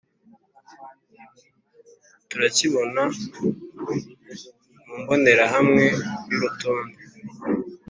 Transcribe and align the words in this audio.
Turakibona 2.29 3.03
mu 4.87 4.95
mbonerahamwe 5.01 5.85
y’urutonde 6.29 7.01